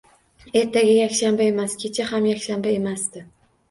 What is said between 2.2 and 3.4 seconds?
yakshanba emasdi